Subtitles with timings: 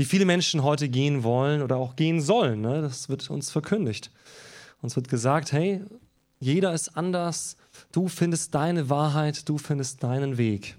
[0.00, 2.62] die viele Menschen heute gehen wollen oder auch gehen sollen.
[2.62, 2.80] Ne?
[2.80, 4.10] Das wird uns verkündigt.
[4.80, 5.84] Uns wird gesagt, hey,
[6.38, 7.58] jeder ist anders,
[7.92, 10.78] du findest deine Wahrheit, du findest deinen Weg.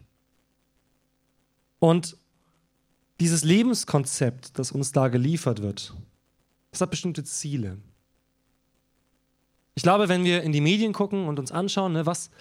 [1.78, 2.18] Und
[3.20, 5.94] dieses Lebenskonzept, das uns da geliefert wird,
[6.72, 7.78] das hat bestimmte Ziele.
[9.76, 12.32] Ich glaube, wenn wir in die Medien gucken und uns anschauen, ne, was,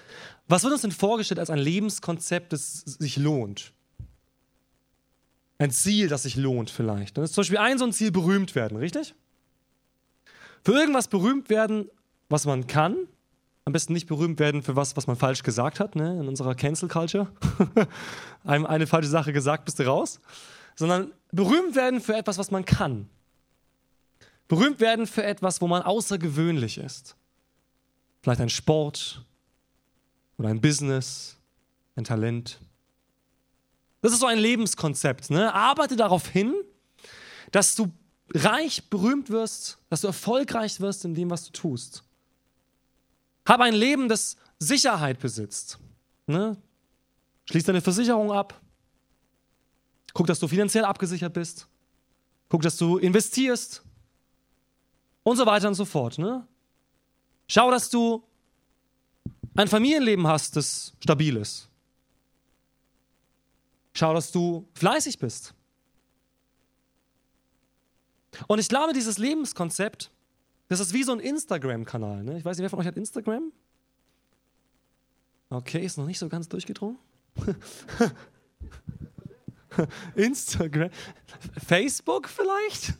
[0.48, 3.74] was wird uns denn vorgestellt als ein Lebenskonzept, das sich lohnt?
[5.60, 7.18] Ein Ziel, das sich lohnt vielleicht.
[7.18, 9.14] Das ist zum Beispiel ein so ein Ziel, berühmt werden, richtig?
[10.64, 11.90] Für irgendwas berühmt werden,
[12.30, 12.96] was man kann.
[13.66, 16.18] Am besten nicht berühmt werden für was, was man falsch gesagt hat, ne?
[16.18, 17.30] in unserer Cancel Culture.
[18.44, 20.18] eine falsche Sache gesagt, bist du raus.
[20.76, 23.10] Sondern berühmt werden für etwas, was man kann.
[24.48, 27.16] Berühmt werden für etwas, wo man außergewöhnlich ist.
[28.22, 29.26] Vielleicht ein Sport
[30.38, 31.36] oder ein Business,
[31.96, 32.60] ein Talent.
[34.00, 35.30] Das ist so ein Lebenskonzept.
[35.30, 35.52] Ne?
[35.52, 36.54] Arbeite darauf hin,
[37.52, 37.90] dass du
[38.34, 42.04] reich, berühmt wirst, dass du erfolgreich wirst in dem, was du tust.
[43.46, 45.78] Hab ein Leben, das Sicherheit besitzt.
[46.26, 46.56] Ne?
[47.46, 48.60] Schließ deine Versicherung ab.
[50.12, 51.66] Guck, dass du finanziell abgesichert bist.
[52.48, 53.82] Guck, dass du investierst.
[55.22, 56.18] Und so weiter und so fort.
[56.18, 56.46] Ne?
[57.48, 58.22] Schau, dass du
[59.54, 61.69] ein Familienleben hast, das stabil ist.
[64.00, 65.52] Schau, dass du fleißig bist.
[68.46, 70.10] Und ich glaube, dieses Lebenskonzept,
[70.68, 72.24] das ist wie so ein Instagram-Kanal.
[72.24, 72.38] Ne?
[72.38, 73.52] Ich weiß nicht, wer von euch hat Instagram?
[75.50, 76.96] Okay, ist noch nicht so ganz durchgedrungen.
[80.14, 80.88] Instagram.
[81.62, 82.94] Facebook vielleicht?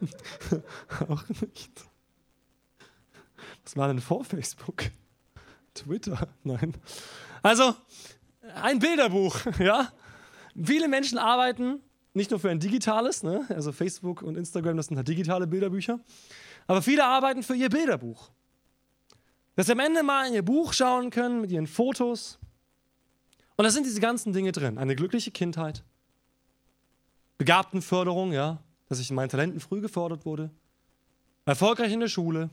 [1.08, 1.84] Auch nicht.
[3.62, 4.90] Was war denn vor Facebook?
[5.72, 6.26] Twitter?
[6.42, 6.74] Nein.
[7.44, 7.76] Also,
[8.54, 9.92] ein Bilderbuch, ja.
[10.62, 11.80] Viele Menschen arbeiten
[12.14, 13.44] nicht nur für ein digitales, ne?
[13.48, 15.98] also Facebook und Instagram, das sind halt digitale Bilderbücher,
[16.66, 18.30] aber viele arbeiten für ihr Bilderbuch.
[19.56, 22.38] Dass sie am Ende mal in ihr Buch schauen können mit ihren Fotos.
[23.56, 24.78] Und da sind diese ganzen Dinge drin.
[24.78, 25.84] Eine glückliche Kindheit,
[27.38, 30.50] Begabtenförderung, ja, dass ich in meinen Talenten früh gefördert wurde,
[31.46, 32.50] erfolgreich in der Schule,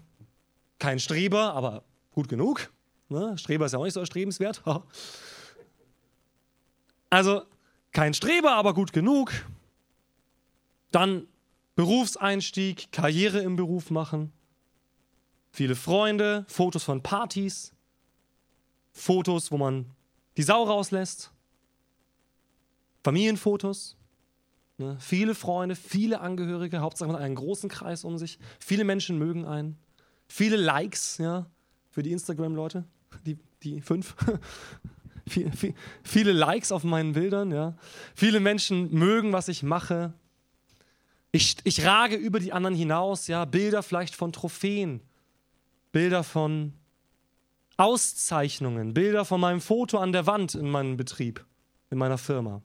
[0.80, 2.72] kein Streber, aber gut genug.
[3.10, 3.38] Ne?
[3.38, 4.64] Streber ist ja auch nicht so erstrebenswert.
[7.12, 7.44] Also
[7.92, 9.34] kein Streber, aber gut genug.
[10.92, 11.28] Dann
[11.76, 14.32] Berufseinstieg, Karriere im Beruf machen.
[15.52, 17.74] Viele Freunde, Fotos von Partys,
[18.94, 19.92] Fotos, wo man
[20.38, 21.32] die Sau rauslässt.
[23.04, 23.98] Familienfotos.
[24.78, 24.98] Ne?
[25.00, 28.40] Viele Freunde, viele Angehörige, Hauptsache man hat einen großen Kreis um sich.
[28.60, 29.78] Viele Menschen mögen einen.
[30.28, 31.46] Viele Likes, ja,
[31.90, 32.86] für die Instagram-Leute,
[33.26, 34.16] die, die fünf.
[35.32, 37.74] Viel, viel, viele Likes auf meinen Bildern, ja.
[38.16, 40.12] Viele Menschen mögen, was ich mache.
[41.32, 43.46] Ich, ich rage über die anderen hinaus, ja.
[43.46, 45.00] Bilder vielleicht von Trophäen,
[45.94, 46.74] Bilder von
[47.78, 51.46] Auszeichnungen, Bilder von meinem Foto an der Wand in meinem Betrieb,
[51.90, 52.62] in meiner Firma.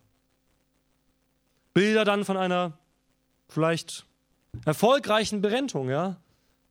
[1.72, 2.76] Bilder dann von einer
[3.48, 4.06] vielleicht
[4.64, 6.16] erfolgreichen Berentung, ja.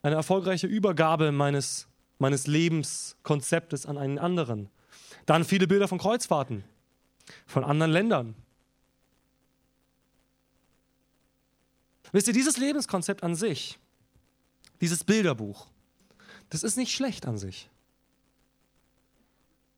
[0.02, 1.88] Eine erfolgreiche Übergabe meines,
[2.20, 4.70] meines Lebenskonzeptes an einen anderen.
[5.26, 6.64] Dann viele Bilder von Kreuzfahrten,
[7.46, 8.36] von anderen Ländern.
[12.12, 13.80] Wisst ihr, dieses Lebenskonzept an sich,
[14.82, 15.68] dieses Bilderbuch,
[16.50, 17.70] das ist nicht schlecht an sich.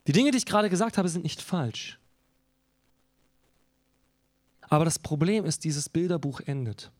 [0.05, 1.99] Die Dinge, die ich gerade gesagt habe, sind nicht falsch.
[4.61, 6.91] Aber das Problem ist, dieses Bilderbuch endet.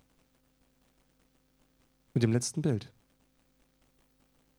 [2.14, 2.92] Mit dem letzten Bild.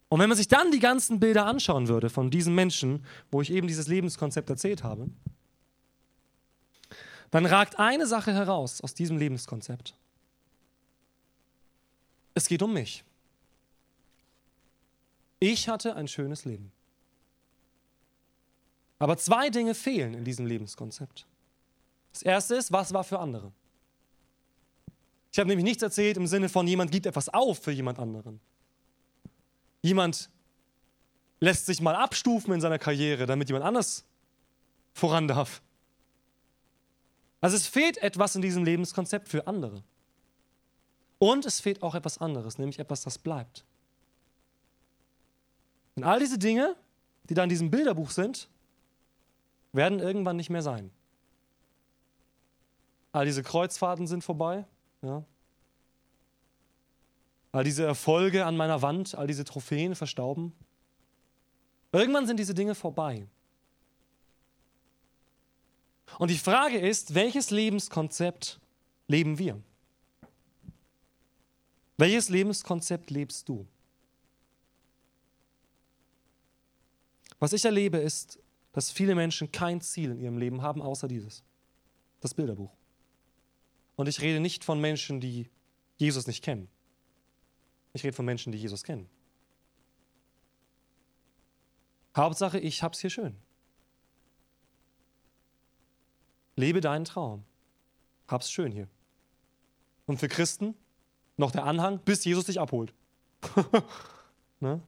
[0.08, 3.52] Und wenn man sich dann die ganzen Bilder anschauen würde von diesen Menschen, wo ich
[3.52, 5.10] eben dieses Lebenskonzept erzählt habe,
[7.30, 9.94] dann ragt eine Sache heraus aus diesem Lebenskonzept.
[12.34, 13.04] Es geht um mich.
[15.40, 16.72] Ich hatte ein schönes Leben.
[18.98, 21.26] Aber zwei Dinge fehlen in diesem Lebenskonzept.
[22.12, 23.52] Das erste ist, was war für andere?
[25.30, 28.40] Ich habe nämlich nichts erzählt im Sinne von, jemand gibt etwas auf für jemand anderen.
[29.82, 30.30] Jemand
[31.40, 34.04] lässt sich mal abstufen in seiner Karriere, damit jemand anders
[34.92, 35.62] voran darf.
[37.40, 39.82] Also es fehlt etwas in diesem Lebenskonzept für andere.
[41.18, 43.64] Und es fehlt auch etwas anderes, nämlich etwas, das bleibt.
[45.96, 46.76] Und all diese Dinge,
[47.24, 48.48] die da in diesem Bilderbuch sind,
[49.72, 50.90] werden irgendwann nicht mehr sein.
[53.12, 54.64] All diese Kreuzfahrten sind vorbei.
[55.02, 55.24] Ja.
[57.58, 60.52] All diese Erfolge an meiner Wand, all diese Trophäen verstauben.
[61.90, 63.26] Irgendwann sind diese Dinge vorbei.
[66.20, 68.60] Und die Frage ist, welches Lebenskonzept
[69.08, 69.60] leben wir?
[71.96, 73.66] Welches Lebenskonzept lebst du?
[77.40, 78.38] Was ich erlebe, ist,
[78.70, 81.42] dass viele Menschen kein Ziel in ihrem Leben haben, außer dieses,
[82.20, 82.70] das Bilderbuch.
[83.96, 85.48] Und ich rede nicht von Menschen, die
[85.96, 86.68] Jesus nicht kennen.
[87.98, 89.08] Ich rede von Menschen, die Jesus kennen.
[92.16, 93.36] Hauptsache, ich hab's hier schön.
[96.54, 97.42] Lebe deinen Traum.
[98.28, 98.86] Hab's schön hier.
[100.06, 100.76] Und für Christen
[101.36, 102.94] noch der Anhang, bis Jesus dich abholt.
[104.60, 104.80] ne?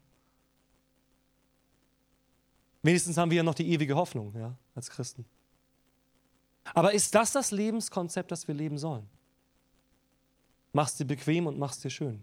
[2.83, 5.25] Wenigstens haben wir ja noch die ewige Hoffnung, ja, als Christen.
[6.75, 9.11] Aber ist das das Lebenskonzept, das wir leben sollen?
[10.73, 12.23] Mach's dir bequem und mach's dir schön.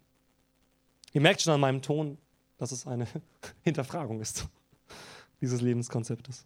[1.17, 2.19] Ihr merkt schon an meinem Ton,
[2.59, 3.07] dass es eine
[3.63, 4.45] Hinterfragung ist,
[5.41, 6.45] dieses Lebenskonzeptes.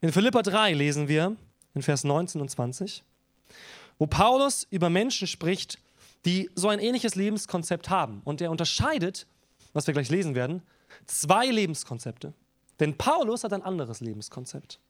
[0.00, 1.36] In Philippa 3 lesen wir
[1.74, 3.04] in Vers 19 und 20,
[3.96, 5.78] wo Paulus über Menschen spricht,
[6.24, 8.22] die so ein ähnliches Lebenskonzept haben.
[8.24, 9.28] Und er unterscheidet,
[9.72, 10.64] was wir gleich lesen werden,
[11.06, 12.32] zwei Lebenskonzepte.
[12.80, 14.80] Denn Paulus hat ein anderes Lebenskonzept.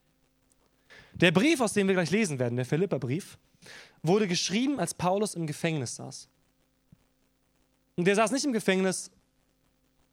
[1.13, 3.37] Der Brief, aus dem wir gleich lesen werden, der Philippa-Brief,
[4.03, 6.31] wurde geschrieben, als Paulus im Gefängnis saß.
[7.99, 9.11] Und der saß nicht im Gefängnis,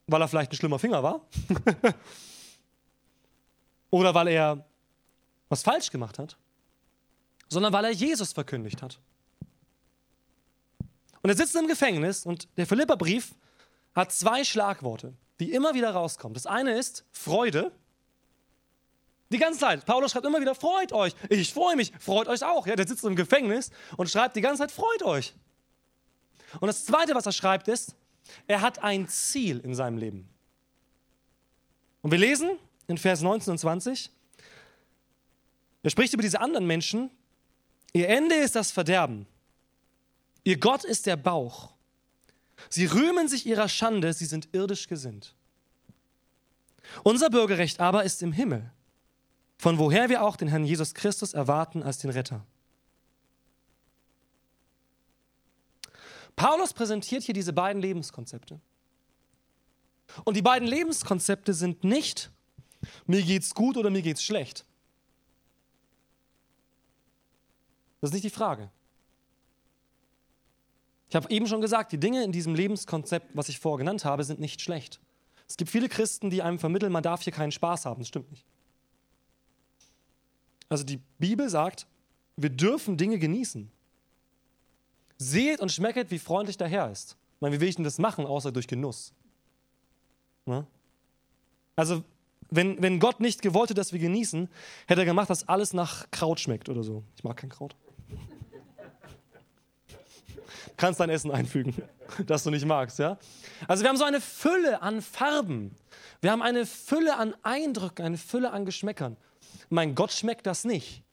[0.07, 1.21] weil er vielleicht ein schlimmer Finger war
[3.91, 4.65] oder weil er
[5.49, 6.35] was falsch gemacht hat,
[7.47, 8.99] sondern weil er Jesus verkündigt hat.
[11.21, 13.35] Und er sitzt im Gefängnis und der Philippa-Brief
[13.93, 16.33] hat zwei Schlagworte, die immer wieder rauskommen.
[16.33, 17.71] Das eine ist Freude.
[19.29, 19.85] Die ganze Zeit.
[19.85, 21.13] Paulus schreibt immer wieder, freut euch.
[21.29, 22.65] Ich freue mich, freut euch auch.
[22.65, 25.35] Ja, der sitzt im Gefängnis und schreibt die ganze Zeit, freut euch.
[26.59, 27.95] Und das Zweite, was er schreibt, ist,
[28.47, 30.27] er hat ein Ziel in seinem Leben.
[32.01, 32.57] Und wir lesen
[32.87, 34.11] in Vers 19 und 20,
[35.83, 37.11] er spricht über diese anderen Menschen,
[37.93, 39.27] ihr Ende ist das Verderben,
[40.43, 41.75] ihr Gott ist der Bauch
[42.69, 45.35] Sie rühmen sich ihrer Schande, sie sind irdisch gesinnt.
[47.03, 48.71] Unser Bürgerrecht aber ist im Himmel,
[49.57, 52.45] von woher wir auch den Herrn Jesus Christus erwarten als den Retter.
[56.35, 58.59] Paulus präsentiert hier diese beiden Lebenskonzepte.
[60.23, 62.31] Und die beiden Lebenskonzepte sind nicht,
[63.05, 64.65] mir geht's gut oder mir geht's schlecht.
[68.01, 68.69] Das ist nicht die Frage.
[71.09, 74.23] Ich habe eben schon gesagt, die Dinge in diesem Lebenskonzept, was ich vorher genannt habe,
[74.23, 74.99] sind nicht schlecht.
[75.47, 78.01] Es gibt viele Christen, die einem vermitteln, man darf hier keinen Spaß haben.
[78.01, 78.45] Das stimmt nicht.
[80.67, 81.87] Also die Bibel sagt,
[82.35, 83.71] wir dürfen Dinge genießen.
[85.17, 87.15] Seht und schmecket, wie freundlich der Herr ist.
[87.39, 89.13] Meine, wie will ich denn das machen, außer durch Genuss?
[90.45, 90.65] Ne?
[91.75, 92.03] Also,
[92.49, 94.49] wenn, wenn Gott nicht gewollt hätte, dass wir genießen,
[94.87, 97.03] hätte er gemacht, dass alles nach Kraut schmeckt oder so.
[97.15, 97.75] Ich mag kein Kraut
[100.77, 101.73] kannst dein Essen einfügen,
[102.25, 102.99] das du nicht magst.
[102.99, 103.17] Ja?
[103.67, 105.75] Also wir haben so eine Fülle an Farben.
[106.21, 109.17] Wir haben eine Fülle an Eindrücken, eine Fülle an Geschmäckern.
[109.69, 111.03] Mein Gott schmeckt das nicht.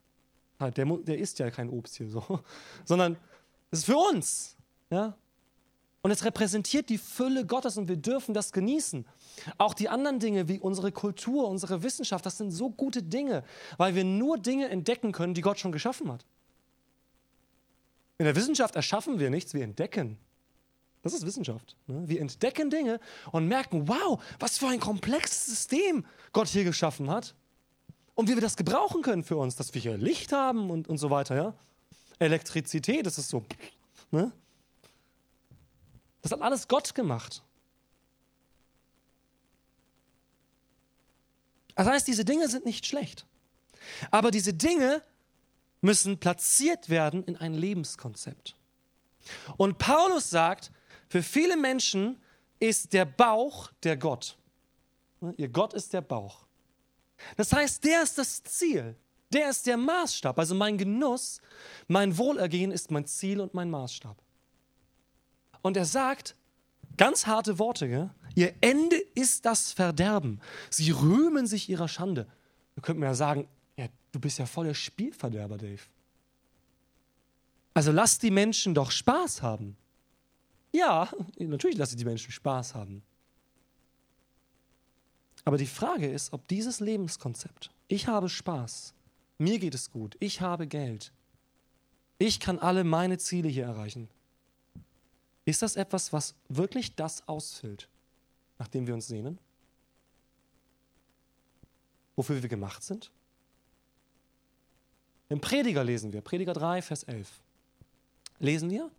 [0.60, 2.40] Der, der isst ja kein Obst hier so.
[2.84, 3.16] Sondern
[3.72, 4.56] es ist für uns.
[4.90, 5.16] Ja?
[6.02, 9.06] Und es repräsentiert die Fülle Gottes und wir dürfen das genießen.
[9.56, 13.44] Auch die anderen Dinge wie unsere Kultur, unsere Wissenschaft, das sind so gute Dinge,
[13.78, 16.24] weil wir nur Dinge entdecken können, die Gott schon geschaffen hat.
[18.18, 20.18] In der Wissenschaft erschaffen wir nichts, wir entdecken.
[21.00, 21.76] Das ist Wissenschaft.
[21.86, 22.02] Ne?
[22.06, 23.00] Wir entdecken Dinge
[23.32, 27.34] und merken, wow, was für ein komplexes System Gott hier geschaffen hat.
[28.14, 30.98] Und wie wir das gebrauchen können für uns, dass wir hier Licht haben und, und
[30.98, 31.34] so weiter.
[31.34, 31.54] Ja?
[32.22, 33.44] Elektrizität, das ist so.
[34.10, 34.32] Ne?
[36.22, 37.42] Das hat alles Gott gemacht.
[41.74, 43.26] Das heißt, diese Dinge sind nicht schlecht.
[44.10, 45.02] Aber diese Dinge
[45.80, 48.56] müssen platziert werden in ein Lebenskonzept.
[49.56, 50.70] Und Paulus sagt,
[51.08, 52.20] für viele Menschen
[52.60, 54.38] ist der Bauch der Gott.
[55.36, 56.44] Ihr Gott ist der Bauch.
[57.36, 58.96] Das heißt, der ist das Ziel.
[59.32, 60.38] Der ist der Maßstab.
[60.38, 61.40] Also mein Genuss,
[61.88, 64.16] mein Wohlergehen ist mein Ziel und mein Maßstab.
[65.62, 66.36] Und er sagt,
[66.96, 68.10] ganz harte Worte, gell?
[68.34, 70.40] ihr Ende ist das Verderben.
[70.70, 72.26] Sie rühmen sich ihrer Schande.
[72.74, 73.48] Wir könnten ja sagen,
[74.12, 75.80] Du bist ja voller Spielverderber, Dave.
[77.74, 79.76] Also lass die Menschen doch Spaß haben.
[80.72, 83.02] Ja, natürlich lasse die Menschen Spaß haben.
[85.44, 88.94] Aber die Frage ist, ob dieses Lebenskonzept, ich habe Spaß,
[89.42, 91.12] mir geht es gut, ich habe Geld,
[92.18, 94.08] ich kann alle meine Ziele hier erreichen,
[95.44, 97.88] ist das etwas, was wirklich das ausfüllt,
[98.58, 99.38] nach dem wir uns sehnen?
[102.14, 103.10] Wofür wir gemacht sind?
[105.28, 107.40] Im Prediger lesen wir, Prediger 3, Vers 11,
[108.38, 108.90] lesen wir,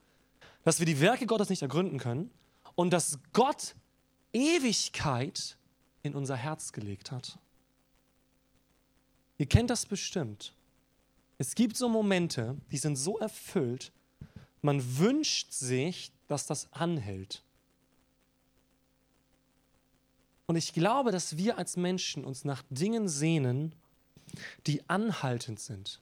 [0.64, 2.32] dass wir die Werke Gottes nicht ergründen können
[2.76, 3.76] und dass Gott
[4.34, 5.58] Ewigkeit
[6.02, 7.38] in unser Herz gelegt hat.
[9.38, 10.54] Ihr kennt das bestimmt.
[11.38, 13.92] Es gibt so Momente, die sind so erfüllt,
[14.62, 17.44] man wünscht sich, dass das anhält.
[20.46, 23.76] Und ich glaube, dass wir als Menschen uns nach Dingen sehnen,
[24.68, 26.02] die anhaltend sind,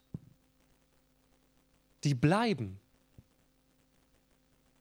[2.03, 2.79] die bleiben.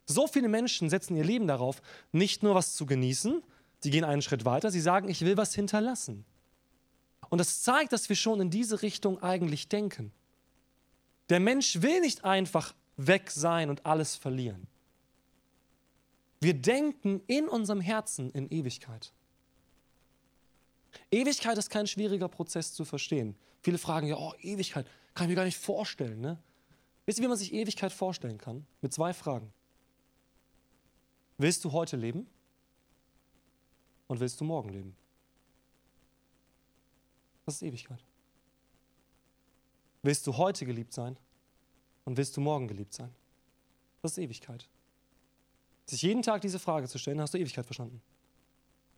[0.06, 3.42] So viele Menschen setzen ihr Leben darauf, nicht nur was zu genießen,
[3.78, 6.24] sie gehen einen Schritt weiter, sie sagen, ich will was hinterlassen.
[7.30, 10.12] Und das zeigt, dass wir schon in diese Richtung eigentlich denken.
[11.30, 14.66] Der Mensch will nicht einfach weg sein und alles verlieren.
[16.40, 19.12] Wir denken in unserem Herzen in Ewigkeit.
[21.10, 23.36] Ewigkeit ist kein schwieriger Prozess zu verstehen.
[23.62, 26.20] Viele fragen ja, oh, Ewigkeit, kann ich mir gar nicht vorstellen.
[26.20, 26.38] Ne?
[27.06, 28.66] Wisst ihr, wie man sich Ewigkeit vorstellen kann?
[28.80, 29.52] Mit zwei Fragen.
[31.38, 32.26] Willst du heute leben?
[34.08, 34.96] Und willst du morgen leben?
[37.50, 37.98] Das ist Ewigkeit.
[40.02, 41.18] Willst du heute geliebt sein?
[42.04, 43.12] Und willst du morgen geliebt sein?
[44.02, 44.68] Das ist Ewigkeit.
[45.84, 48.00] Sich jeden Tag diese Frage zu stellen, hast du Ewigkeit verstanden.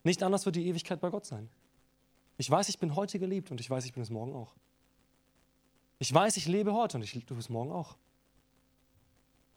[0.04, 1.48] Nicht anders wird die Ewigkeit bei Gott sein.
[2.36, 4.54] Ich weiß, ich bin heute geliebt und ich weiß, ich bin es morgen auch.
[5.98, 7.96] Ich weiß, ich lebe heute und ich tue es morgen auch.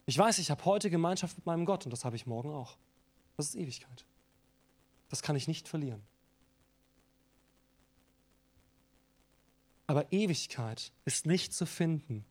[0.05, 2.77] Ich weiß, ich habe heute Gemeinschaft mit meinem Gott und das habe ich morgen auch.
[3.35, 4.05] Das ist Ewigkeit.
[5.09, 6.01] Das kann ich nicht verlieren.
[9.87, 12.25] Aber Ewigkeit ist nicht zu finden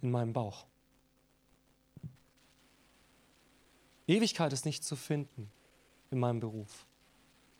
[0.00, 0.66] in meinem Bauch.
[4.06, 5.50] Ewigkeit ist nicht zu finden
[6.10, 6.86] in meinem Beruf.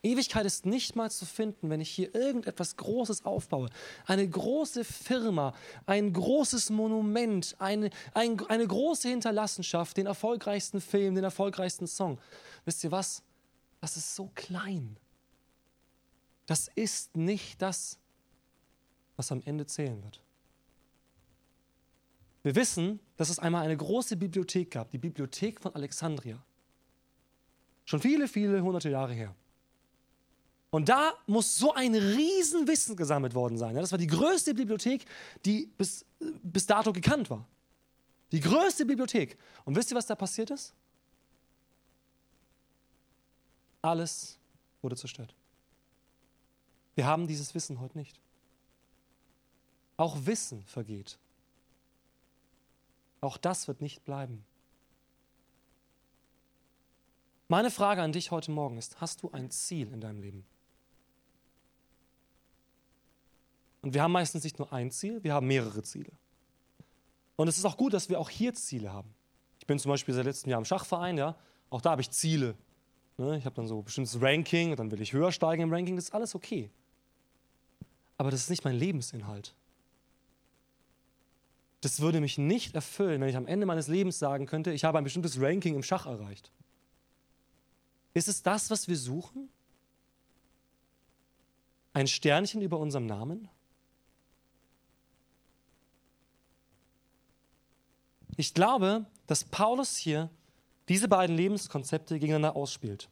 [0.02, 3.69] Ewigkeit ist nicht mal zu finden, wenn ich hier irgendetwas Großes aufbaue.
[4.07, 5.55] Eine große Firma,
[5.87, 12.19] ein großes Monument, eine, ein, eine große Hinterlassenschaft, den erfolgreichsten Film, den erfolgreichsten Song.
[12.64, 13.23] Wisst ihr was?
[13.81, 14.97] Das ist so klein.
[16.47, 17.99] Das ist nicht das,
[19.18, 20.22] was am Ende zählen wird.
[22.44, 26.42] Wir wissen, dass es einmal eine große Bibliothek gab, die Bibliothek von Alexandria.
[27.84, 29.34] Schon viele, viele hunderte Jahre her.
[30.70, 33.75] Und da muss so ein Riesenwissen gesammelt worden sein.
[33.75, 35.04] Das war die größte Bibliothek,
[35.44, 36.04] die bis,
[36.42, 37.46] bis dato gekannt war.
[38.30, 39.37] Die größte Bibliothek.
[39.64, 40.75] Und wisst ihr, was da passiert ist?
[43.82, 44.38] Alles
[44.80, 45.34] wurde zerstört.
[46.94, 48.20] Wir haben dieses Wissen heute nicht.
[49.99, 51.19] Auch Wissen vergeht.
[53.21, 54.45] Auch das wird nicht bleiben.
[57.49, 60.47] Meine Frage an dich heute Morgen ist, hast du ein Ziel in deinem Leben?
[63.83, 66.12] Und wir haben meistens nicht nur ein Ziel, wir haben mehrere Ziele.
[67.37, 69.12] Und es ist auch gut, dass wir auch hier Ziele haben.
[69.59, 71.37] Ich bin zum Beispiel seit letztem Jahr im Schachverein, ja.
[71.71, 72.55] Auch da habe ich Ziele.
[73.17, 73.37] Ne?
[73.37, 75.97] Ich habe dann so ein bestimmtes Ranking dann will ich höher steigen im Ranking.
[75.97, 76.71] Das ist alles okay.
[78.17, 79.55] Aber das ist nicht mein Lebensinhalt.
[81.80, 84.99] Das würde mich nicht erfüllen, wenn ich am Ende meines Lebens sagen könnte, ich habe
[84.99, 86.50] ein bestimmtes Ranking im Schach erreicht.
[88.14, 89.49] Ist es das, was wir suchen?
[91.92, 93.49] Ein Sternchen über unserem Namen?
[98.37, 100.30] Ich glaube, dass Paulus hier
[100.88, 103.08] diese beiden Lebenskonzepte gegeneinander ausspielt.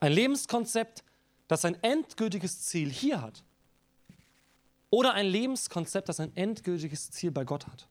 [0.00, 1.04] Ein Lebenskonzept,
[1.46, 3.44] das ein endgültiges Ziel hier hat.
[4.94, 7.88] Oder ein Lebenskonzept, das ein endgültiges Ziel bei Gott hat.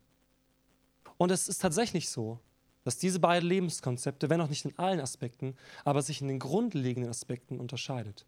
[1.18, 2.40] Und es ist tatsächlich so,
[2.86, 7.10] dass diese beiden Lebenskonzepte, wenn auch nicht in allen Aspekten, aber sich in den grundlegenden
[7.10, 8.26] Aspekten unterscheidet.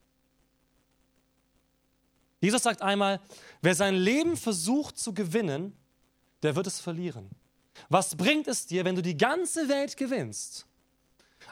[2.42, 3.22] Jesus sagt einmal,
[3.62, 5.72] wer sein Leben versucht zu gewinnen,
[6.44, 7.30] der wird es verlieren.
[7.88, 10.68] Was bringt es dir, wenn du die ganze Welt gewinnst,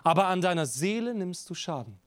[0.03, 1.97] aber an deiner Seele nimmst du Schaden?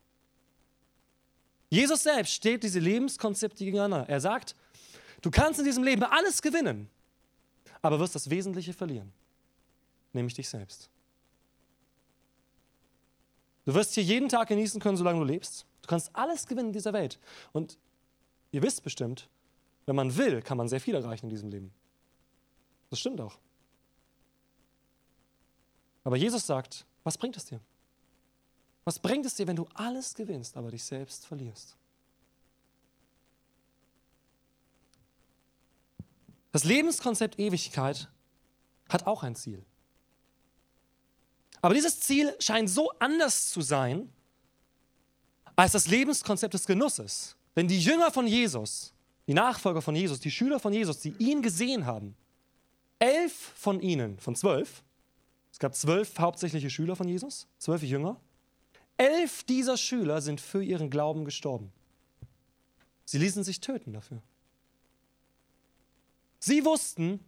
[1.70, 4.06] Jesus selbst steht diese Lebenskonzepte gegeneinander.
[4.10, 4.54] Er sagt,
[5.22, 6.88] du kannst in diesem Leben alles gewinnen,
[7.82, 9.12] aber wirst das Wesentliche verlieren,
[10.12, 10.90] nämlich dich selbst.
[13.64, 15.66] Du wirst hier jeden Tag genießen können, solange du lebst.
[15.82, 17.18] Du kannst alles gewinnen in dieser Welt.
[17.52, 17.78] Und
[18.52, 19.28] ihr wisst bestimmt,
[19.86, 21.72] wenn man will, kann man sehr viel erreichen in diesem Leben.
[22.90, 23.38] Das stimmt auch.
[26.04, 27.60] Aber Jesus sagt, was bringt es dir?
[28.84, 31.76] Was bringt es dir, wenn du alles gewinnst, aber dich selbst verlierst?
[36.56, 38.08] Das Lebenskonzept Ewigkeit
[38.88, 39.62] hat auch ein Ziel.
[41.60, 44.10] Aber dieses Ziel scheint so anders zu sein
[45.54, 47.36] als das Lebenskonzept des Genusses.
[47.56, 48.94] Denn die Jünger von Jesus
[49.26, 52.16] die Nachfolger von Jesus, die Schüler von Jesus, die ihn gesehen haben,
[53.00, 54.82] elf von ihnen, von zwölf,
[55.52, 58.18] es gab zwölf hauptsächliche Schüler von Jesus, zwölf Jünger,
[58.96, 61.70] elf dieser Schüler sind für ihren Glauben gestorben.
[63.04, 64.22] Sie ließen sich töten dafür.
[66.46, 67.18] Sie wussten,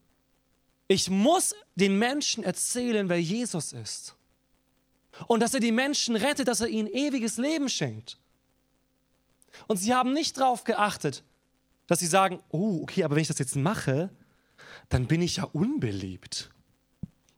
[0.86, 4.14] ich muss den Menschen erzählen, wer Jesus ist.
[5.26, 8.16] Und dass er die Menschen rettet, dass er ihnen ewiges Leben schenkt.
[9.66, 11.24] Und sie haben nicht darauf geachtet,
[11.88, 14.08] dass sie sagen, oh, okay, aber wenn ich das jetzt mache,
[14.88, 16.52] dann bin ich ja unbeliebt.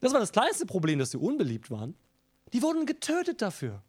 [0.00, 1.94] Das war das kleinste Problem, dass sie unbeliebt waren.
[2.52, 3.82] Die wurden getötet dafür.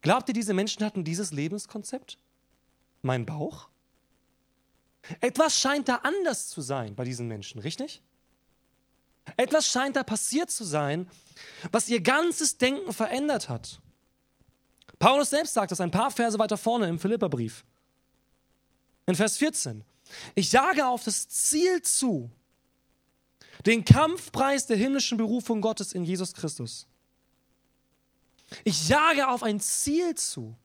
[0.00, 2.18] Glaubt ihr, diese Menschen hatten dieses Lebenskonzept?
[3.02, 3.68] Mein Bauch?
[5.20, 8.02] Etwas scheint da anders zu sein bei diesen Menschen, richtig?
[9.36, 11.08] Etwas scheint da passiert zu sein,
[11.70, 13.80] was ihr ganzes Denken verändert hat.
[14.98, 17.64] Paulus selbst sagt das ein paar Verse weiter vorne im Philipperbrief.
[19.06, 19.84] In Vers 14.
[20.34, 22.30] Ich jage auf das Ziel zu,
[23.66, 26.86] den Kampfpreis der himmlischen Berufung Gottes in Jesus Christus.
[28.64, 30.56] Ich jage auf ein Ziel zu.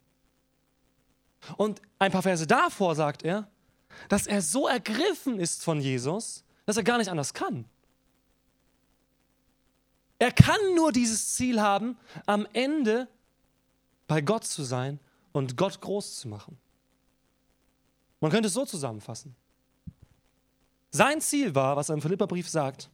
[1.57, 3.49] Und ein paar Verse davor sagt er,
[4.09, 7.65] dass er so ergriffen ist von Jesus, dass er gar nicht anders kann.
[10.19, 13.07] Er kann nur dieses Ziel haben, am Ende
[14.07, 14.99] bei Gott zu sein
[15.31, 16.57] und Gott groß zu machen.
[18.21, 19.35] Man könnte es so zusammenfassen.
[20.91, 22.89] Sein Ziel war, was er im Philipperbrief sagt,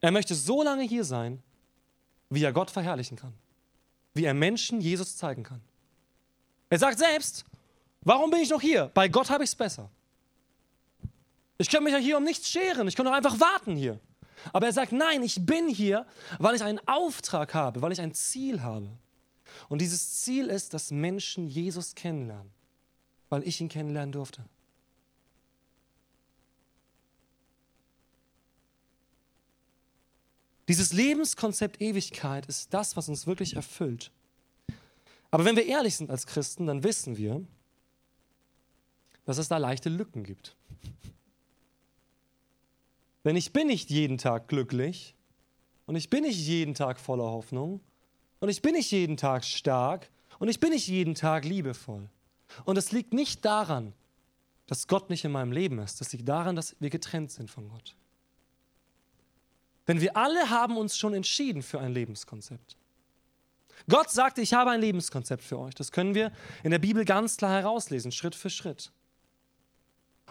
[0.00, 1.42] er möchte so lange hier sein,
[2.28, 3.32] wie er Gott verherrlichen kann,
[4.12, 5.62] wie er Menschen Jesus zeigen kann.
[6.68, 7.44] Er sagt selbst,
[8.04, 8.90] Warum bin ich noch hier?
[8.94, 9.90] Bei Gott habe ich es besser.
[11.58, 12.86] Ich könnte mich ja hier um nichts scheren.
[12.88, 13.98] Ich könnte auch einfach warten hier.
[14.52, 16.06] Aber er sagt, nein, ich bin hier,
[16.38, 18.90] weil ich einen Auftrag habe, weil ich ein Ziel habe.
[19.68, 22.50] Und dieses Ziel ist, dass Menschen Jesus kennenlernen,
[23.30, 24.44] weil ich ihn kennenlernen durfte.
[30.68, 34.10] Dieses Lebenskonzept Ewigkeit ist das, was uns wirklich erfüllt.
[35.30, 37.44] Aber wenn wir ehrlich sind als Christen, dann wissen wir,
[39.24, 40.56] dass es da leichte Lücken gibt.
[43.24, 45.14] Denn ich bin nicht jeden Tag glücklich
[45.86, 47.80] und ich bin nicht jeden Tag voller Hoffnung
[48.40, 52.08] und ich bin nicht jeden Tag stark und ich bin nicht jeden Tag liebevoll.
[52.64, 53.94] Und es liegt nicht daran,
[54.66, 56.00] dass Gott nicht in meinem Leben ist.
[56.00, 57.96] Das liegt daran, dass wir getrennt sind von Gott.
[59.88, 62.76] Denn wir alle haben uns schon entschieden für ein Lebenskonzept.
[63.88, 65.74] Gott sagte, ich habe ein Lebenskonzept für euch.
[65.74, 66.32] Das können wir
[66.62, 68.92] in der Bibel ganz klar herauslesen, Schritt für Schritt.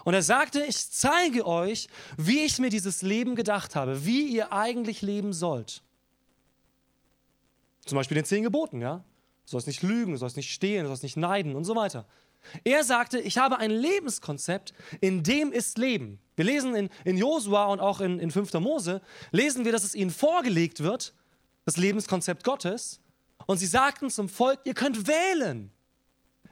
[0.03, 1.87] Und er sagte, ich zeige euch,
[2.17, 5.81] wie ich mir dieses Leben gedacht habe, wie ihr eigentlich leben sollt.
[7.85, 9.03] Zum Beispiel den zehn Geboten, ja.
[9.45, 12.05] Du sollst nicht lügen, du sollst nicht stehlen, du sollst nicht neiden und so weiter.
[12.63, 16.19] Er sagte, ich habe ein Lebenskonzept, in dem ist Leben.
[16.35, 18.53] Wir lesen in, in Josua und auch in, in 5.
[18.55, 21.13] Mose, lesen wir, dass es ihnen vorgelegt wird,
[21.65, 22.99] das Lebenskonzept Gottes.
[23.45, 25.71] Und sie sagten zum Volk, ihr könnt wählen.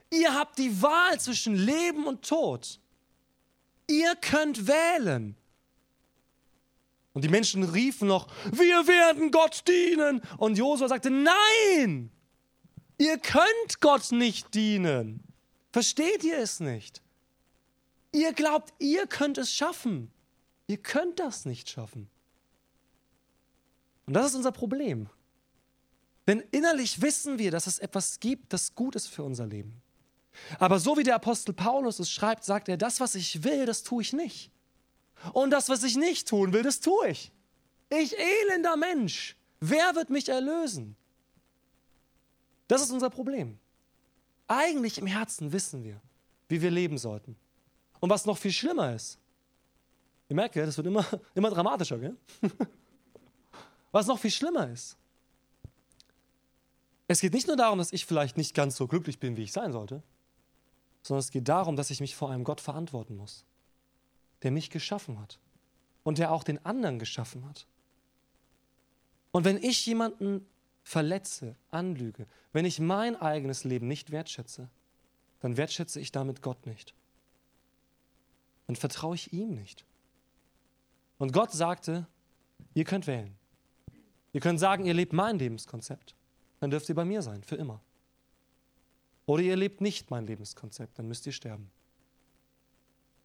[0.09, 2.80] Ihr habt die Wahl zwischen Leben und Tod.
[3.91, 5.35] Ihr könnt wählen.
[7.13, 10.21] Und die Menschen riefen noch, wir werden Gott dienen.
[10.37, 12.09] Und Josua sagte, nein,
[12.97, 15.21] ihr könnt Gott nicht dienen.
[15.73, 17.01] Versteht ihr es nicht?
[18.13, 20.09] Ihr glaubt, ihr könnt es schaffen.
[20.67, 22.09] Ihr könnt das nicht schaffen.
[24.05, 25.09] Und das ist unser Problem.
[26.27, 29.80] Denn innerlich wissen wir, dass es etwas gibt, das gut ist für unser Leben.
[30.59, 33.83] Aber so wie der Apostel Paulus es schreibt, sagt er, das, was ich will, das
[33.83, 34.51] tue ich nicht.
[35.33, 37.31] Und das, was ich nicht tun will, das tue ich.
[37.89, 40.95] Ich elender Mensch, wer wird mich erlösen?
[42.67, 43.59] Das ist unser Problem.
[44.47, 46.01] Eigentlich im Herzen wissen wir,
[46.47, 47.35] wie wir leben sollten.
[47.99, 49.19] Und was noch viel schlimmer ist,
[50.29, 52.17] ihr merkt ja, das wird immer, immer dramatischer, gell?
[53.93, 54.95] Was noch viel schlimmer ist,
[57.11, 59.51] es geht nicht nur darum, dass ich vielleicht nicht ganz so glücklich bin, wie ich
[59.51, 60.01] sein sollte,
[61.03, 63.45] sondern es geht darum, dass ich mich vor einem Gott verantworten muss,
[64.43, 65.39] der mich geschaffen hat
[66.03, 67.67] und der auch den anderen geschaffen hat.
[69.31, 70.45] Und wenn ich jemanden
[70.83, 74.69] verletze, anlüge, wenn ich mein eigenes Leben nicht wertschätze,
[75.39, 76.93] dann wertschätze ich damit Gott nicht.
[78.67, 79.85] Dann vertraue ich ihm nicht.
[81.17, 82.07] Und Gott sagte,
[82.73, 83.35] ihr könnt wählen.
[84.33, 86.15] Ihr könnt sagen, ihr lebt mein Lebenskonzept.
[86.59, 87.81] Dann dürft ihr bei mir sein, für immer.
[89.31, 91.71] Oder ihr lebt nicht mein Lebenskonzept, dann müsst ihr sterben.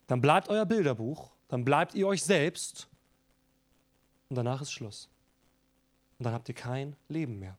[0.06, 2.86] Dann bleibt euer Bilderbuch, dann bleibt ihr euch selbst
[4.28, 5.08] und danach ist Schluss.
[6.16, 7.58] Und dann habt ihr kein Leben mehr.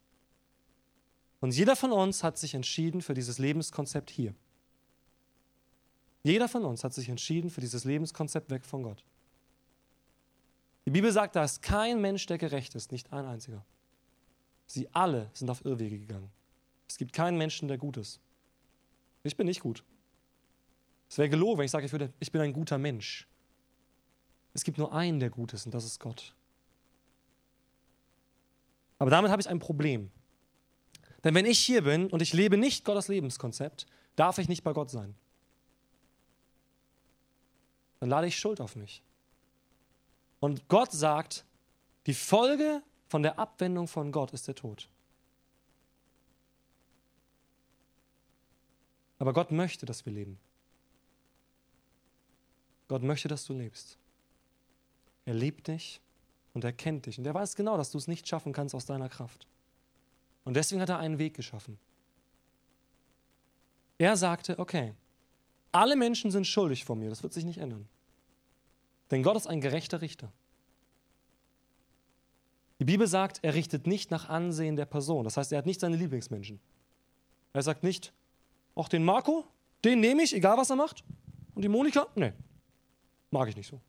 [1.42, 4.34] Und jeder von uns hat sich entschieden für dieses Lebenskonzept hier.
[6.24, 9.04] Jeder von uns hat sich entschieden für dieses Lebenskonzept weg von Gott.
[10.86, 13.66] Die Bibel sagt, da ist kein Mensch, der gerecht ist, nicht ein einziger.
[14.68, 16.32] Sie alle sind auf Irrwege gegangen.
[16.88, 18.22] Es gibt keinen Menschen, der gut ist.
[19.24, 19.84] Ich bin nicht gut.
[21.10, 23.28] Es wäre gelogen, wenn ich sage, ich, würde, ich bin ein guter Mensch.
[24.54, 26.34] Es gibt nur einen, der gut ist, und das ist Gott.
[29.00, 30.12] Aber damit habe ich ein Problem.
[31.24, 34.74] Denn wenn ich hier bin und ich lebe nicht Gottes Lebenskonzept, darf ich nicht bei
[34.74, 35.16] Gott sein.
[38.00, 39.04] Dann lade ich Schuld auf mich.
[40.40, 41.46] Und Gott sagt,
[42.06, 44.90] die Folge von der Abwendung von Gott ist der Tod.
[49.20, 50.38] Aber Gott möchte, dass wir leben.
[52.88, 53.98] Gott möchte, dass du lebst.
[55.26, 56.00] Er liebt dich
[56.54, 57.18] und er kennt dich.
[57.20, 59.48] Und er weiß genau, dass du es nicht schaffen kannst aus deiner Kraft.
[60.46, 61.78] Und deswegen hat er einen Weg geschaffen.
[63.98, 64.94] Er sagte, okay,
[65.72, 67.88] alle Menschen sind schuldig vor mir, das wird sich nicht ändern.
[69.12, 70.32] Denn Gott ist ein gerechter Richter.
[72.80, 75.24] Die Bibel sagt, er richtet nicht nach Ansehen der Person.
[75.24, 76.60] Das heißt, er hat nicht seine Lieblingsmenschen.
[77.54, 78.14] Er sagt nicht,
[78.78, 79.46] auch den Marco,
[79.84, 81.04] den nehme ich, egal was er macht.
[81.56, 82.34] Und die Monika, nee,
[83.32, 83.82] mag ich nicht so.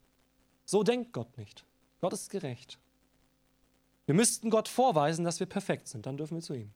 [0.64, 1.64] So denkt Gott nicht.
[2.01, 2.79] Gott ist gerecht.
[4.07, 6.70] Wir müssten Gott vorweisen, dass wir perfekt sind, dann dürfen wir zu ihm.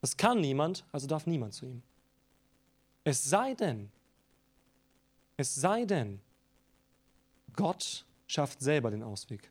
[0.00, 1.82] Das kann niemand, also darf niemand zu ihm.
[3.04, 3.90] Es sei denn,
[5.36, 6.20] es sei denn,
[7.54, 9.50] Gott schafft selber den Ausweg.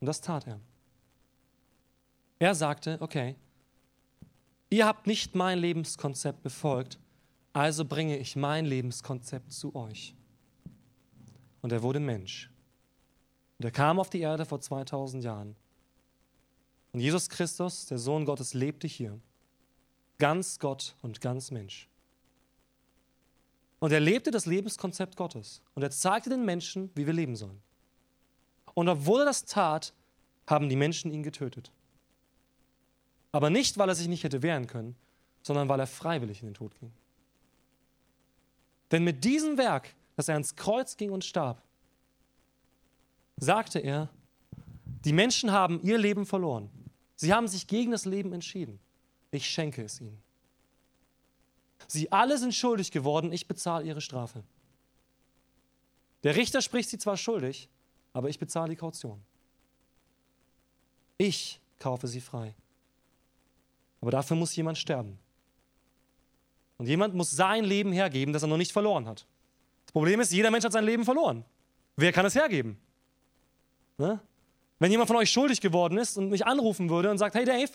[0.00, 0.60] Und das tat er.
[2.38, 3.34] Er sagte, okay,
[4.70, 6.98] ihr habt nicht mein Lebenskonzept befolgt,
[7.52, 10.14] also bringe ich mein Lebenskonzept zu euch.
[11.62, 12.50] Und er wurde Mensch.
[13.58, 15.56] Und er kam auf die Erde vor 2000 Jahren.
[16.92, 19.18] Und Jesus Christus, der Sohn Gottes, lebte hier.
[20.18, 21.88] Ganz Gott und ganz Mensch.
[23.78, 25.62] Und er lebte das Lebenskonzept Gottes.
[25.74, 27.60] Und er zeigte den Menschen, wie wir leben sollen.
[28.74, 29.94] Und obwohl er das tat,
[30.46, 31.72] haben die Menschen ihn getötet.
[33.32, 34.96] Aber nicht, weil er sich nicht hätte wehren können,
[35.42, 36.92] sondern weil er freiwillig in den Tod ging.
[38.90, 41.62] Denn mit diesem Werk, dass er ans Kreuz ging und starb,
[43.36, 44.08] sagte er,
[45.04, 46.70] die Menschen haben ihr Leben verloren.
[47.16, 48.78] Sie haben sich gegen das Leben entschieden.
[49.30, 50.20] Ich schenke es ihnen.
[51.88, 54.42] Sie alle sind schuldig geworden, ich bezahle ihre Strafe.
[56.22, 57.68] Der Richter spricht sie zwar schuldig,
[58.12, 59.22] aber ich bezahle die Kaution.
[61.18, 62.54] Ich kaufe sie frei.
[64.00, 65.18] Aber dafür muss jemand sterben.
[66.78, 69.26] Und jemand muss sein Leben hergeben, das er noch nicht verloren hat.
[69.86, 71.44] Das Problem ist, jeder Mensch hat sein Leben verloren.
[71.96, 72.78] Wer kann es hergeben?
[73.96, 74.20] Ne?
[74.78, 77.70] Wenn jemand von euch schuldig geworden ist und mich anrufen würde und sagt, hey Dave,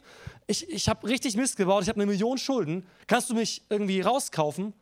[0.46, 4.02] ich, ich habe richtig Mist gebaut, ich habe eine Million Schulden, kannst du mich irgendwie
[4.02, 4.74] rauskaufen?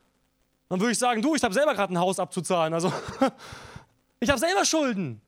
[0.68, 2.74] Dann würde ich sagen, du, ich habe selber gerade ein Haus abzuzahlen.
[2.74, 2.92] Also
[4.20, 5.22] ich habe selber Schulden.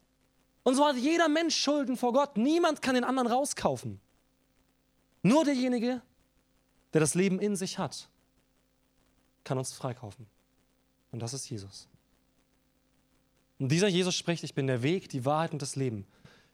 [0.64, 2.36] Und so hat jeder Mensch Schulden vor Gott.
[2.36, 4.00] Niemand kann den anderen rauskaufen.
[5.22, 6.02] Nur derjenige,
[6.92, 8.08] der das Leben in sich hat,
[9.44, 10.26] kann uns freikaufen.
[11.10, 11.88] Und das ist Jesus.
[13.58, 16.06] Und dieser Jesus spricht, ich bin der Weg, die Wahrheit und das Leben.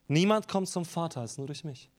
[0.08, 1.90] Niemand kommt zum Vater als nur durch mich.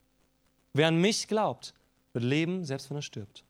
[0.73, 1.73] Wer an mich glaubt,
[2.13, 3.43] wird leben, selbst wenn er stirbt.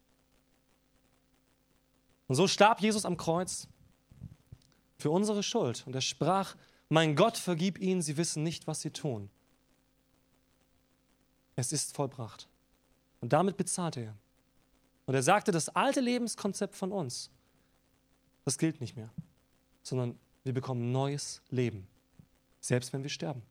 [2.27, 3.67] Und so starb Jesus am Kreuz
[4.97, 5.83] für unsere Schuld.
[5.85, 6.55] Und er sprach,
[6.87, 9.29] mein Gott, vergib ihnen, sie wissen nicht, was sie tun.
[11.55, 12.47] Es ist vollbracht.
[13.21, 14.15] Und damit bezahlte er.
[15.05, 17.29] Und er sagte, das alte Lebenskonzept von uns,
[18.45, 19.09] das gilt nicht mehr,
[19.81, 21.87] sondern wir bekommen neues Leben,
[22.59, 23.41] selbst wenn wir sterben.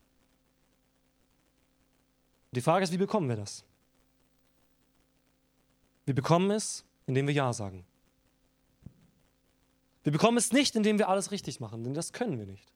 [2.53, 3.65] Die Frage ist, wie bekommen wir das?
[6.07, 7.85] Wir bekommen es, indem wir Ja sagen.
[10.03, 12.73] Wir bekommen es nicht, indem wir alles richtig machen, denn das können wir nicht.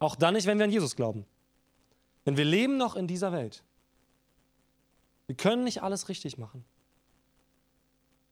[0.00, 1.24] Auch dann nicht, wenn wir an Jesus glauben.
[2.26, 3.62] Denn wir leben noch in dieser Welt.
[5.32, 6.62] Wir können nicht alles richtig machen.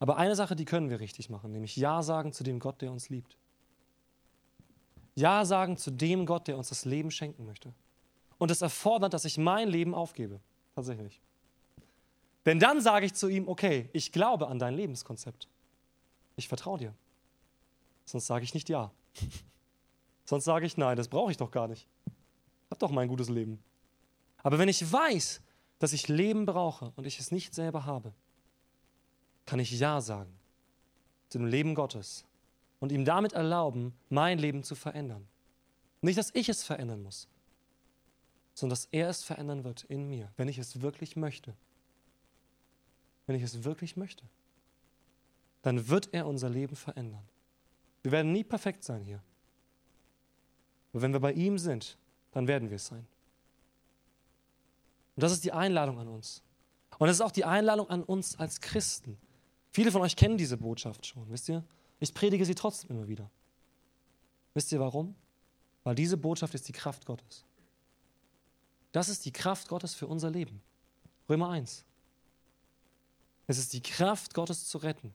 [0.01, 2.93] Aber eine Sache, die können wir richtig machen, nämlich Ja sagen zu dem Gott, der
[2.93, 3.39] uns liebt.
[5.15, 7.73] Ja sagen zu dem Gott, der uns das Leben schenken möchte.
[8.37, 10.41] Und es erfordert, dass ich mein Leben aufgebe.
[10.75, 11.23] Tatsächlich.
[12.45, 15.49] Denn dann sage ich zu ihm, okay, ich glaube an dein Lebenskonzept.
[16.37, 16.95] Ich vertraue dir.
[18.05, 18.91] Sonst sage ich nicht ja.
[20.27, 21.89] Sonst sage ich, nein, das brauche ich doch gar nicht.
[22.05, 23.59] Ich habe doch mein gutes Leben.
[24.43, 25.41] Aber wenn ich weiß,
[25.81, 28.13] dass ich Leben brauche und ich es nicht selber habe,
[29.47, 30.33] kann ich Ja sagen
[31.29, 32.25] zu dem Leben Gottes
[32.79, 35.27] und ihm damit erlauben, mein Leben zu verändern.
[36.03, 37.29] Nicht, dass ich es verändern muss,
[38.55, 41.55] sondern dass er es verändern wird in mir, wenn ich es wirklich möchte.
[43.27, 44.25] Wenn ich es wirklich möchte,
[45.63, 47.27] dann wird er unser Leben verändern.
[48.03, 49.23] Wir werden nie perfekt sein hier.
[50.93, 51.97] Aber wenn wir bei ihm sind,
[52.33, 53.07] dann werden wir es sein.
[55.21, 56.43] Und das ist die Einladung an uns.
[56.97, 59.19] Und das ist auch die Einladung an uns als Christen.
[59.71, 61.63] Viele von euch kennen diese Botschaft schon, wisst ihr?
[61.99, 63.31] Ich predige sie trotzdem immer wieder.
[64.55, 65.15] Wisst ihr warum?
[65.85, 67.45] Weil diese Botschaft ist die Kraft Gottes.
[68.93, 70.63] Das ist die Kraft Gottes für unser Leben.
[71.29, 71.85] Römer 1.
[73.47, 75.13] Es ist die Kraft Gottes zu retten.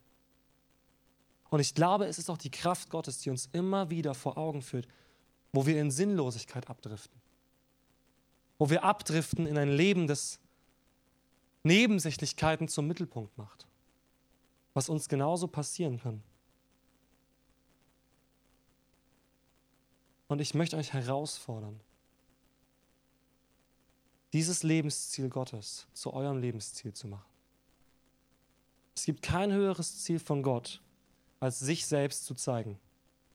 [1.49, 4.61] Und ich glaube, es ist auch die Kraft Gottes, die uns immer wieder vor Augen
[4.61, 4.87] führt,
[5.51, 7.24] wo wir in Sinnlosigkeit abdriften.
[8.57, 10.39] Wo wir abdriften in ein Leben, das
[11.63, 13.67] Nebensächlichkeiten zum Mittelpunkt macht.
[14.73, 16.23] Was uns genauso passieren kann.
[20.27, 21.79] Und ich möchte euch herausfordern,
[24.33, 27.29] dieses Lebensziel Gottes zu eurem Lebensziel zu machen.
[28.95, 30.81] Es gibt kein höheres Ziel von Gott,
[31.39, 32.79] als sich selbst zu zeigen.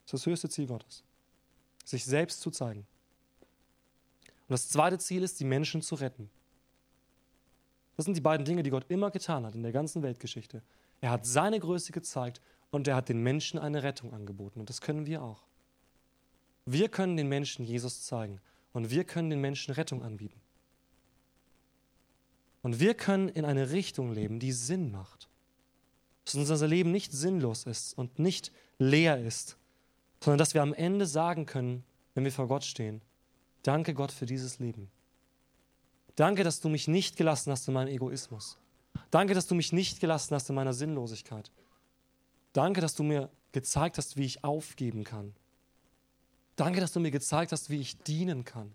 [0.05, 1.03] Das ist das höchste Ziel Gottes.
[1.85, 2.85] Sich selbst zu zeigen.
[4.51, 6.29] Und das zweite Ziel ist, die Menschen zu retten.
[7.95, 10.61] Das sind die beiden Dinge, die Gott immer getan hat in der ganzen Weltgeschichte.
[10.99, 14.59] Er hat seine Größe gezeigt und er hat den Menschen eine Rettung angeboten.
[14.59, 15.43] Und das können wir auch.
[16.65, 18.41] Wir können den Menschen Jesus zeigen
[18.73, 20.41] und wir können den Menschen Rettung anbieten.
[22.61, 25.29] Und wir können in eine Richtung leben, die Sinn macht.
[26.25, 29.55] Dass unser Leben nicht sinnlos ist und nicht leer ist,
[30.19, 31.85] sondern dass wir am Ende sagen können,
[32.15, 33.01] wenn wir vor Gott stehen,
[33.63, 34.89] danke Gott für dieses Leben.
[36.15, 38.57] Danke, dass du mich nicht gelassen hast in meinem Egoismus.
[39.09, 41.51] Danke, dass du mich nicht gelassen hast in meiner Sinnlosigkeit.
[42.53, 45.33] Danke, dass du mir gezeigt hast, wie ich aufgeben kann.
[46.55, 48.73] Danke, dass du mir gezeigt hast, wie ich dienen kann.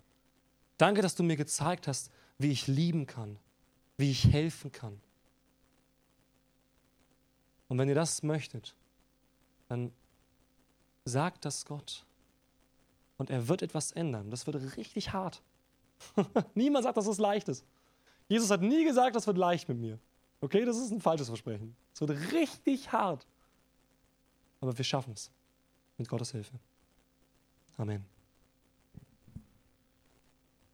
[0.77, 3.37] Danke, dass du mir gezeigt hast, wie ich lieben kann,
[3.97, 4.99] wie ich helfen kann.
[7.67, 8.75] Und wenn ihr das möchtet,
[9.67, 9.91] dann
[11.05, 12.05] sagt das Gott.
[13.17, 14.29] Und er wird etwas ändern.
[14.29, 15.41] Das wird richtig hart.
[16.53, 17.65] Niemand sagt, dass es leicht ist.
[18.27, 19.99] Jesus hat nie gesagt, das wird leicht mit mir.
[20.41, 21.75] Okay, das ist ein falsches Versprechen.
[21.93, 23.25] Es wird richtig hart.
[24.61, 25.31] Aber wir schaffen es.
[25.97, 26.59] Mit Gottes Hilfe.
[27.77, 28.16] Amen.